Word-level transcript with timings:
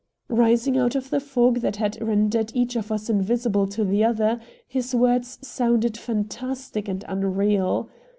Rising 0.31 0.79
out 0.79 0.95
of 0.95 1.11
the 1.11 1.19
fog 1.19 1.59
that 1.59 1.75
had 1.75 2.01
rendered 2.01 2.51
each 2.55 2.75
of 2.75 2.91
us 2.91 3.07
invisible 3.07 3.67
to 3.67 3.83
the 3.85 4.03
other, 4.03 4.41
his 4.67 4.95
words 4.95 5.37
sounded 5.47 5.95
fantastic 5.95 6.87
and 6.87 7.05
unreal. 7.07 7.87